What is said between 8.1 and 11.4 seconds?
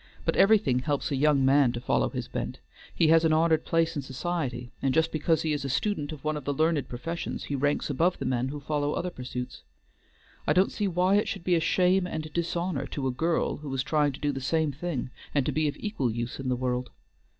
the men who follow other pursuits. I don't see why it